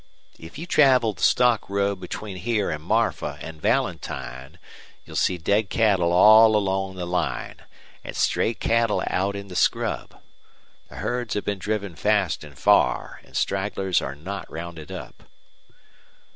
If 0.39 0.57
you 0.57 0.65
travel 0.65 1.13
the 1.13 1.21
stock 1.21 1.69
road 1.69 1.99
between 1.99 2.37
here 2.37 2.71
and 2.71 2.83
Marfa 2.83 3.37
and 3.39 3.61
Valentine 3.61 4.57
you'll 5.05 5.15
see 5.15 5.37
dead 5.37 5.69
cattle 5.69 6.11
all 6.11 6.55
along 6.55 6.95
the 6.95 7.05
line 7.05 7.57
and 8.03 8.15
stray 8.15 8.55
cattle 8.55 9.03
out 9.05 9.35
in 9.35 9.47
the 9.47 9.55
scrub. 9.55 10.19
The 10.89 10.95
herds 10.95 11.35
have 11.35 11.45
been 11.45 11.59
driven 11.59 11.95
fast 11.95 12.43
and 12.43 12.57
far, 12.57 13.21
and 13.23 13.37
stragglers 13.37 14.01
are 14.01 14.15
not 14.15 14.49
rounded 14.49 14.91
up." 14.91 15.21